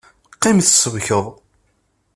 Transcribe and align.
Qqim 0.35 0.57
tsebkeḍ! 0.61 1.25